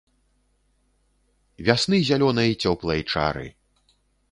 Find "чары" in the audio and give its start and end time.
3.11-3.47